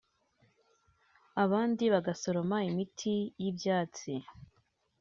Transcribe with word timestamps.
abandi 1.43 1.83
bagasoroma 1.93 2.57
imiti 2.69 3.13
y’ibyatsi 3.41 4.13